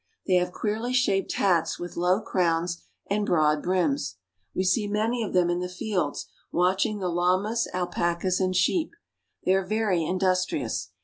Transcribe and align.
They 0.25 0.33
have 0.37 0.51
queerly 0.51 0.93
shaped 0.93 1.31
hats 1.33 1.77
with 1.77 1.95
low 1.95 2.21
crowns 2.21 2.81
and 3.07 3.23
broad 3.23 3.61
brims. 3.61 4.15
We 4.55 4.63
see 4.63 4.87
many 4.87 5.21
of 5.21 5.33
them 5.33 5.47
in 5.51 5.59
the 5.59 5.69
fields, 5.69 6.25
watching 6.51 6.97
the 6.97 7.07
llamas, 7.09 7.67
alpacas, 7.71 8.39
and 8.39 8.55
sheep. 8.55 8.93
They 9.45 9.53
are 9.53 9.63
very 9.63 9.99
industri 9.99 10.65
ous. 10.65 10.89